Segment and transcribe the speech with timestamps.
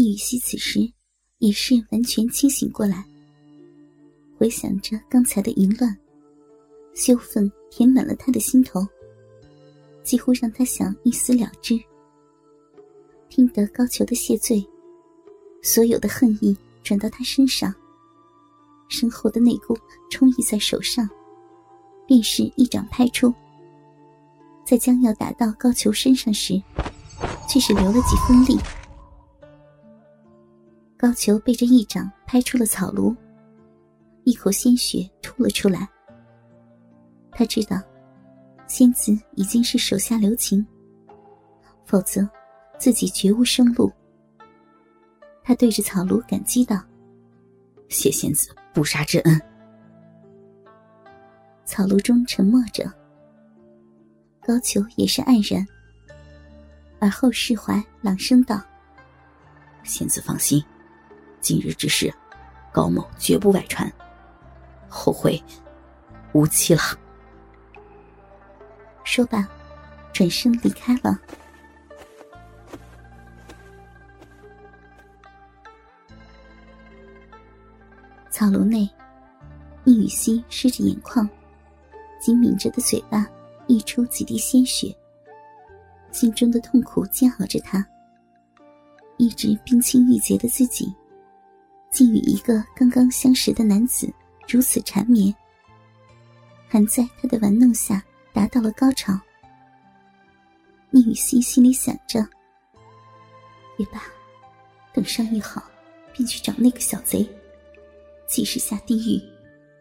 [0.00, 0.90] 聂雨熙此时
[1.40, 3.04] 也是完全清醒过来，
[4.38, 5.94] 回想着刚才的淫乱，
[6.94, 8.80] 羞愤填满了他的心头，
[10.02, 11.78] 几乎让他想一死了之。
[13.28, 14.66] 听得高俅的谢罪，
[15.62, 17.70] 所有的恨意转到他身上，
[18.88, 19.76] 身后的内功
[20.10, 21.06] 充溢在手上，
[22.06, 23.30] 便是一掌拍出，
[24.64, 26.54] 在将要打到高俅身上时，
[27.46, 28.58] 却是留了几分力。
[31.00, 33.16] 高俅被这一掌拍出了草庐，
[34.24, 35.88] 一口鲜血吐了出来。
[37.32, 37.80] 他知道，
[38.66, 40.62] 仙子已经是手下留情，
[41.86, 42.28] 否则
[42.78, 43.90] 自己绝无生路。
[45.42, 46.78] 他对着草庐感激道
[47.88, 49.40] ：“谢仙子不杀之恩。”
[51.64, 52.84] 草庐中沉默着，
[54.42, 55.66] 高俅也是黯然，
[56.98, 58.62] 而后释怀，朗声道
[59.82, 60.62] ：“仙子放心。”
[61.40, 62.12] 今日之事，
[62.70, 63.90] 高某绝不外传，
[64.88, 65.42] 后会
[66.32, 66.80] 无期了。
[69.04, 69.48] 说罢，
[70.12, 71.18] 转身离开了。
[78.30, 78.88] 草庐内，
[79.84, 81.28] 易雨溪湿着眼眶，
[82.20, 83.26] 紧抿着的嘴巴
[83.66, 84.94] 溢出几滴鲜血，
[86.12, 87.84] 心中的痛苦煎熬着他，
[89.16, 90.94] 一直冰清玉洁的自己。
[91.90, 94.12] 竟与一个刚刚相识的男子
[94.48, 95.34] 如此缠绵，
[96.68, 99.18] 还在他的玩弄下达到了高潮。
[100.90, 102.26] 宁雨欣心里想着
[103.78, 104.02] ：“也罢，
[104.92, 105.62] 等伤愈好，
[106.12, 107.28] 便去找那个小贼，
[108.26, 109.20] 即使下地狱，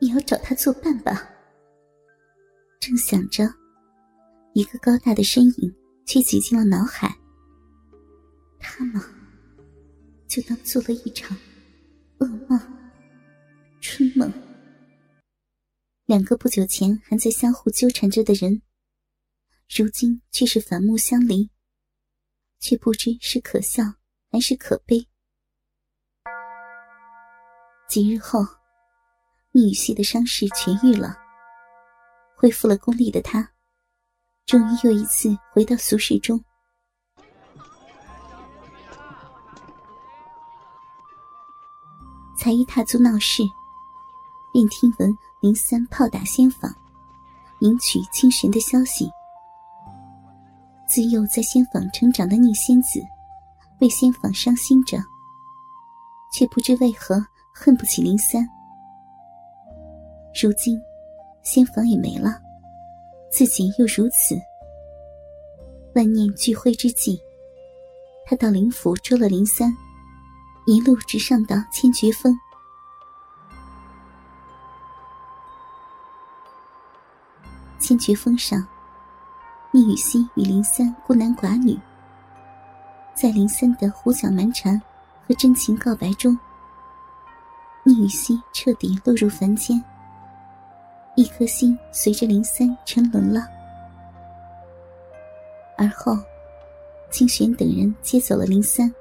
[0.00, 1.28] 也要找他作伴吧。”
[2.80, 3.52] 正想着，
[4.52, 7.16] 一个高大的身影却挤进了脑海。
[8.58, 9.04] 他吗？
[10.28, 11.36] 就当做了一场。
[16.16, 18.62] 两个不久前还在相互纠缠着的人，
[19.68, 21.50] 如今却是反目相离，
[22.58, 23.82] 却不知是可笑
[24.32, 25.06] 还是可悲。
[27.86, 28.40] 几日后，
[29.52, 31.18] 聂雨溪的伤势痊愈了，
[32.34, 33.52] 恢复了功力的他，
[34.46, 36.42] 终于又一次回到俗世中。
[42.38, 43.42] 才一踏足闹市，
[44.56, 46.74] 便听闻林三炮打仙坊，
[47.58, 49.06] 迎娶清神的消息。
[50.88, 52.98] 自幼在仙坊成长的宁仙子，
[53.80, 54.96] 为仙坊伤心着，
[56.32, 57.22] 却不知为何
[57.52, 58.48] 恨不起林三。
[60.42, 60.80] 如今，
[61.42, 62.40] 仙坊也没了，
[63.30, 64.40] 自己又如此，
[65.94, 67.20] 万念俱灰之际，
[68.24, 69.70] 他到灵府捉了林三。
[70.66, 72.34] 一路直上到千绝峰。
[77.86, 78.66] 千绝峰上，
[79.70, 81.78] 聂雨溪与林三孤男寡女，
[83.14, 84.82] 在林三的胡搅蛮缠
[85.24, 86.36] 和真情告白中，
[87.84, 89.80] 聂雨溪彻底落入凡间，
[91.14, 93.46] 一颗心随着林三沉沦了。
[95.78, 96.18] 而后，
[97.08, 98.92] 清玄等人接走了林三。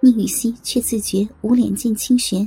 [0.00, 2.46] 聂雨溪却自觉无脸见清玄，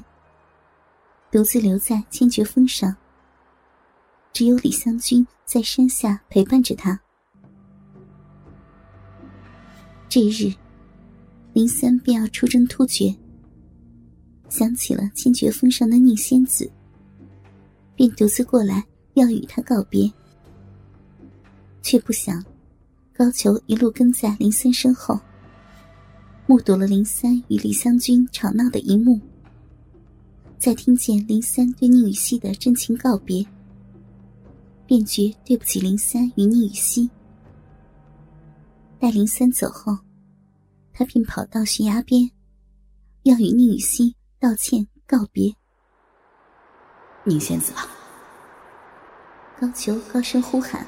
[1.32, 2.96] 独自留在千绝峰上。
[4.32, 7.00] 只有李香君在山下陪伴着他。
[10.08, 10.54] 这日，
[11.54, 13.16] 林三便要出征突厥，
[14.50, 16.72] 想起了千绝峰上的宁仙子，
[17.96, 20.12] 便独自过来要与他告别。
[21.82, 22.44] 却不想，
[23.14, 25.20] 高俅一路跟在林三身后。
[26.48, 29.20] 目睹了林三与李香君吵闹的一幕，
[30.58, 33.46] 在听见林三对宁雨熙的真情告别，
[34.90, 37.08] 便觉对不起林三与宁雨熙。
[39.00, 39.96] 待林三走后，
[40.92, 42.32] 他便跑到悬崖边，
[43.22, 45.54] 要与宁雨熙道歉告别。
[47.24, 47.86] 宁仙子啊！
[49.62, 50.88] 高俅高声呼喊：“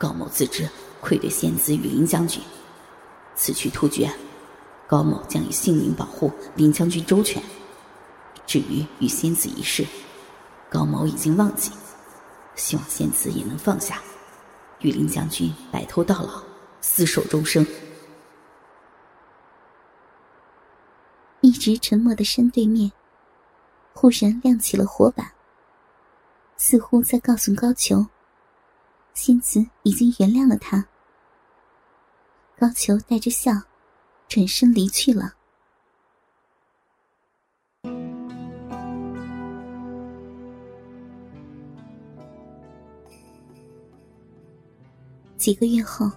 [0.00, 0.66] 高某自知
[1.02, 2.42] 愧对仙子与林将军，
[3.36, 4.10] 此去突厥。”
[4.88, 7.42] 高某将以性命保护林将军周全。
[8.46, 9.86] 至于与仙子一事，
[10.70, 11.70] 高某已经忘记，
[12.58, 14.02] 希望仙子也能放下，
[14.80, 16.42] 与林将军白头到老，
[16.82, 17.66] 厮守终生。
[21.40, 22.92] 一直沉默的山对面，
[23.94, 25.32] 忽然亮起了火把，
[26.58, 28.08] 似乎在告诉高俅，
[29.14, 30.86] 仙子已经原谅了他。
[32.58, 33.52] 高俅带着笑。
[34.30, 35.37] 转身离去了。
[45.48, 46.10] 几个月后，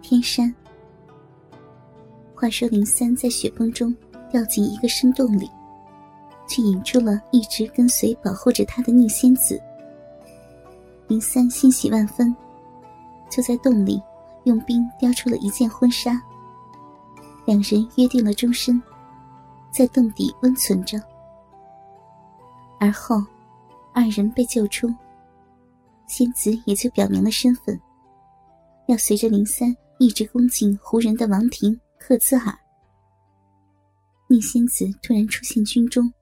[0.00, 0.50] 天山。
[2.34, 3.94] 话说林三在雪崩中
[4.30, 5.46] 掉进一个深洞里，
[6.48, 9.60] 却引出了一直跟随保护着他的逆仙子。
[11.06, 12.34] 林三欣喜万分，
[13.28, 14.02] 就在洞里
[14.44, 16.18] 用冰雕出了一件婚纱。
[17.44, 18.82] 两人约定了终身，
[19.70, 20.98] 在洞底温存着。
[22.80, 23.22] 而后，
[23.92, 24.90] 二人被救出，
[26.06, 27.78] 仙子也就表明了身份。
[28.92, 32.54] 要随着林三一直攻进胡人的王庭克孜尔。
[34.28, 36.12] 宁仙子突然出现军中，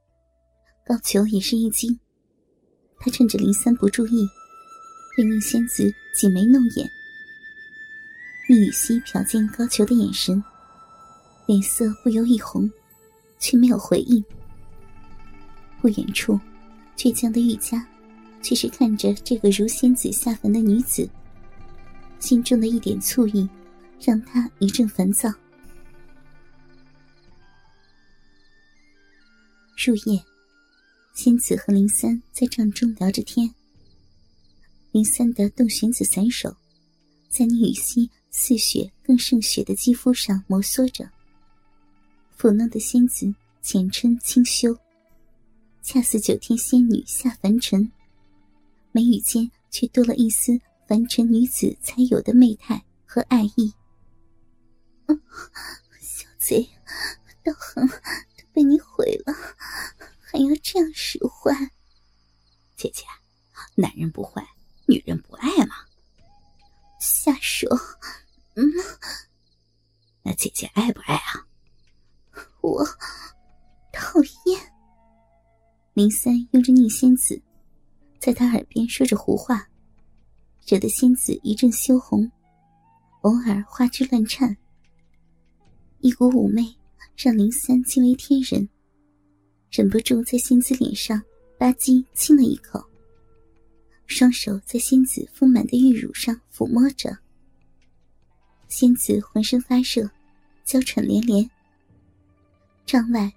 [0.87, 1.99] 高俅也是一惊。
[3.01, 4.25] 他趁着林三不注意，
[5.17, 6.89] 对宁仙子挤眉弄眼。
[8.49, 10.41] 宁雨溪瞟见高俅的眼神，
[11.47, 12.71] 脸色不由一红，
[13.41, 14.25] 却没有回应。
[15.81, 16.39] 不远处，
[16.97, 17.85] 倔强的玉家，
[18.41, 21.11] 却是看着这个如仙子下凡的女子。
[22.21, 23.49] 心中的一点醋意，
[24.01, 25.29] 让他一阵烦躁。
[29.77, 30.23] 入夜，
[31.15, 33.53] 仙子和林三在帐中聊着天。
[34.93, 36.55] 林三的洞玄子散手，
[37.29, 41.11] 在宁雨溪似雪更胜雪的肌肤上摩挲着。
[42.39, 44.77] 抚弄的仙子浅春清修，
[45.83, 47.91] 恰似九天仙女下凡尘，
[48.93, 50.61] 眉宇间却多了一丝。
[50.91, 53.73] 凡尘女子才有的媚态和爱意。
[56.01, 56.69] 小贼，
[57.45, 59.33] 道行都被你毁了，
[60.19, 61.71] 还要这样使唤？
[62.75, 63.05] 姐姐，
[63.77, 64.45] 男人不坏，
[64.89, 65.77] 女人不爱吗。
[66.99, 67.69] 下手，
[68.57, 68.65] 嗯，
[70.25, 71.47] 那姐姐爱不爱啊？
[72.63, 72.85] 我
[73.93, 74.75] 讨厌。
[75.95, 77.41] 林三用着逆仙子，
[78.19, 79.70] 在他耳边说着胡话。
[80.71, 82.31] 惹得仙子一阵羞红，
[83.23, 84.57] 偶尔花枝乱颤。
[85.99, 86.63] 一股妩媚
[87.17, 88.69] 让林三惊为天人，
[89.69, 91.21] 忍不住在仙子脸上
[91.59, 92.81] 吧唧亲了一口，
[94.07, 97.19] 双手在仙子丰满的玉乳上抚摸着。
[98.69, 100.09] 仙子浑身发热，
[100.65, 101.51] 娇喘连连。
[102.87, 103.29] 帐外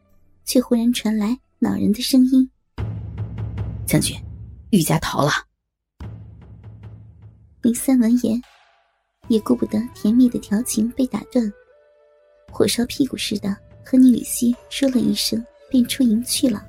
[0.46, 2.48] 却忽然传来恼人的声音
[3.88, 4.16] ：“将军，
[4.70, 5.32] 玉家逃了。”
[7.64, 8.42] 林三闻言，
[9.30, 11.50] 也顾不得甜蜜的调情被打断，
[12.52, 13.56] 火烧屁股似的
[13.86, 16.62] 和宁雨溪说了一声，便出营去了。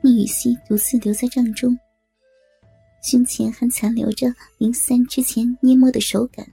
[0.00, 1.78] 宁雨溪独自留在帐中，
[3.02, 6.50] 胸前还残留着林三之前捏摸的手感，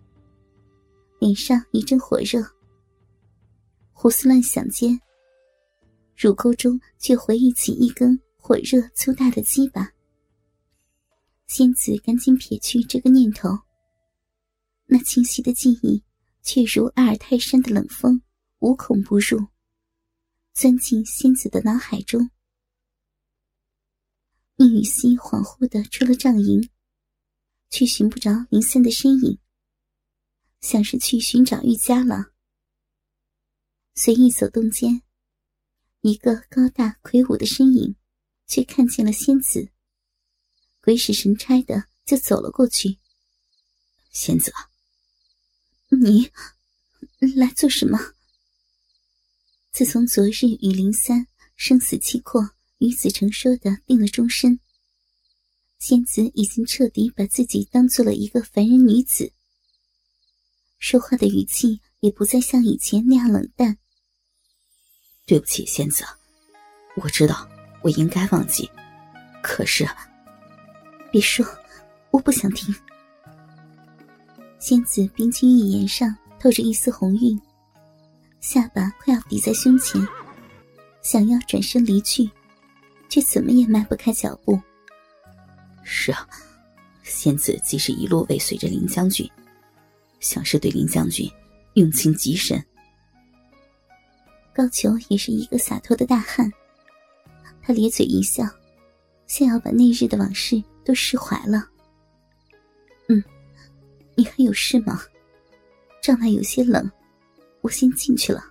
[1.20, 2.46] 脸上一阵火热，
[3.94, 5.00] 胡思乱想间。
[6.18, 9.94] 乳沟中却回忆起一根火热粗大的鸡巴，
[11.46, 13.50] 仙子赶紧撇去这个念头。
[14.88, 16.02] 那清晰的记忆，
[16.42, 18.20] 却如阿尔泰山的冷风，
[18.58, 19.46] 无孔不入，
[20.56, 22.32] 钻进仙子的脑海中。
[24.56, 26.68] 宁雨溪恍惚的出了帐营，
[27.70, 29.38] 却寻不着林森的身影，
[30.62, 32.32] 想是去寻找玉家了。
[33.94, 35.04] 随意走动间。
[36.08, 37.94] 一个高大魁梧的身影，
[38.48, 39.74] 却看见了仙子，
[40.80, 42.98] 鬼使神差的就走了过去。
[44.14, 44.54] 仙子，
[45.90, 46.32] 你
[47.36, 48.00] 来做什么？
[49.74, 54.62] 自从昨日与林三生死契阔，与子成说的定了终身，
[55.78, 59.34] 仙子已经彻底把自己当做了一个凡人女子，
[60.80, 63.78] 说话的语气也不再像以前那样冷淡。
[65.28, 66.06] 对不起，仙子，
[66.96, 67.46] 我知道
[67.82, 68.72] 我应该忘记，
[69.44, 69.86] 可是，
[71.12, 71.46] 别说，
[72.12, 72.74] 我不想听。
[74.58, 77.38] 仙子冰清玉颜上透着一丝红晕，
[78.40, 80.02] 下巴快要抵在胸前，
[81.02, 82.30] 想要转身离去，
[83.10, 84.58] 却怎么也迈不开脚步。
[85.84, 86.26] 是啊，
[87.04, 89.30] 仙子即使一路尾随着林将军，
[90.22, 91.30] 想是对林将军
[91.74, 92.66] 用情极深。
[94.58, 96.52] 高俅也是一个洒脱的大汉，
[97.62, 98.44] 他咧嘴一笑，
[99.28, 101.64] 像要把那日的往事都释怀了。
[103.08, 103.24] 嗯，
[104.16, 105.00] 你还有事吗？
[106.02, 106.92] 帐外有些冷，
[107.62, 108.44] 我先进去了。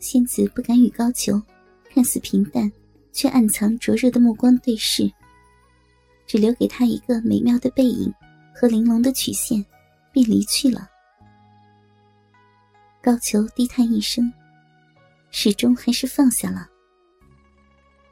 [0.00, 1.42] 仙子不敢与高俅
[1.88, 2.70] 看似平淡，
[3.10, 5.10] 却暗藏灼热的目光对视，
[6.26, 8.12] 只留给他一个美妙的背影，
[8.54, 9.64] 和玲珑的曲线，
[10.12, 10.90] 便离去了。
[13.02, 14.30] 高俅低叹一声，
[15.32, 16.68] 始终还是放下了。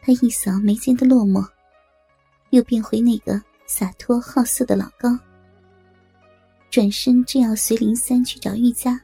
[0.03, 1.47] 他一扫眉间的落寞，
[2.51, 5.17] 又变回那个洒脱好色的老高。
[6.71, 9.01] 转身正要随林三去找玉佳，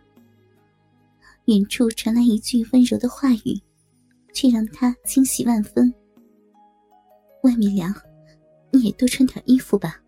[1.45, 3.61] 远处传来一句温柔的话语，
[4.33, 5.93] 却让他惊喜万分。
[7.43, 7.95] 外面凉，
[8.71, 10.01] 你也多穿点衣服吧。